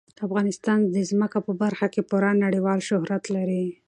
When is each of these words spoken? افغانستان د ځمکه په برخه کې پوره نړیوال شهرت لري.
افغانستان 0.27 0.79
د 0.93 0.95
ځمکه 1.09 1.39
په 1.45 1.51
برخه 1.61 1.87
کې 1.93 2.01
پوره 2.09 2.31
نړیوال 2.43 2.79
شهرت 2.89 3.23
لري. 3.35 3.65